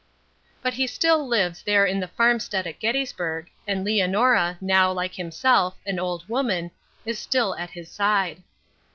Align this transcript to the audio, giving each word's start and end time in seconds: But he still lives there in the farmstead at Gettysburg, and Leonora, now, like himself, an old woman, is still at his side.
But 0.63 0.73
he 0.73 0.87
still 0.87 1.27
lives 1.27 1.61
there 1.61 1.85
in 1.85 1.99
the 1.99 2.07
farmstead 2.07 2.65
at 2.65 2.79
Gettysburg, 2.79 3.51
and 3.67 3.83
Leonora, 3.85 4.57
now, 4.59 4.91
like 4.91 5.13
himself, 5.13 5.77
an 5.85 5.99
old 5.99 6.27
woman, 6.27 6.71
is 7.05 7.19
still 7.19 7.53
at 7.55 7.69
his 7.69 7.91
side. 7.91 8.41